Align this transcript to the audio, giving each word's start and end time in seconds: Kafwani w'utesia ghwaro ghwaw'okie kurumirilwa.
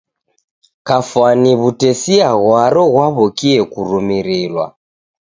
Kafwani 0.87 1.51
w'utesia 1.59 2.29
ghwaro 2.41 2.83
ghwaw'okie 2.93 3.59
kurumirilwa. 3.71 4.65